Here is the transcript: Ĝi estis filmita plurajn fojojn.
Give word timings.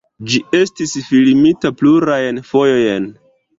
Ĝi 0.29 0.37
estis 0.59 0.93
filmita 1.09 1.73
plurajn 1.83 2.43
fojojn. 2.51 3.09